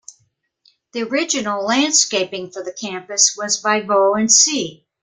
[0.93, 4.87] The original landscaping for the campus was by Vaux and C.